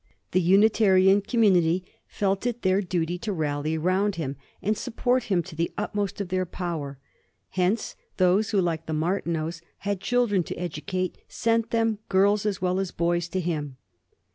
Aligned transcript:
The 0.31 0.41
Unitarian 0.41 1.21
community 1.21 1.85
felt 2.07 2.47
it 2.47 2.63
their 2.63 2.81
duty 2.81 3.19
to 3.19 3.31
rally 3.31 3.77
round 3.77 4.15
him, 4.15 4.35
and 4.59 4.75
support 4.75 5.25
him 5.25 5.43
to 5.43 5.55
the 5.55 5.69
utmost 5.77 6.19
of 6.19 6.29
their 6.29 6.43
power. 6.47 6.97
Hence 7.49 7.95
those 8.17 8.49
who, 8.49 8.59
like 8.59 8.87
the 8.87 8.93
Martineaus, 8.93 9.61
had 9.85 10.01
children 10.01 10.41
to 10.45 10.55
educate 10.57 11.19
sent 11.27 11.69
them, 11.69 11.99
girls 12.09 12.47
as 12.47 12.59
well 12.59 12.79
as 12.79 12.89
boys, 12.89 13.27
to 13.29 13.39
him. 13.39 13.77